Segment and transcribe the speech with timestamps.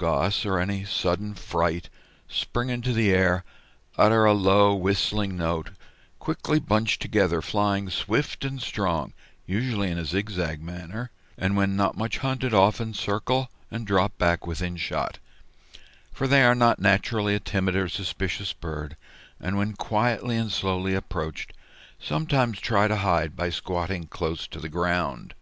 [0.00, 1.90] Goss, "or any sudden fright,
[2.26, 3.44] spring into the air,
[3.98, 5.72] utter a low whistling note,
[6.18, 9.12] quickly bunch together, flying swift and strong,
[9.44, 14.46] usually in a zigzag manner, and when not much hunted often circle and drop back
[14.46, 15.18] within shot;
[16.14, 18.96] for they are not naturally a timid or suspicious bird,
[19.38, 21.52] and when quietly and slowly approached,
[21.98, 25.34] sometimes try to hide by squatting close to the ground."